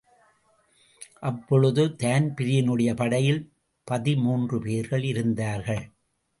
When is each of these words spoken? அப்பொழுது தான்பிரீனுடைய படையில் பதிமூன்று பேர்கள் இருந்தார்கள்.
அப்பொழுது 1.19 1.85
தான்பிரீனுடைய 1.85 2.95
படையில் 2.95 3.41
பதிமூன்று 3.87 4.59
பேர்கள் 4.59 5.03
இருந்தார்கள். 5.03 5.83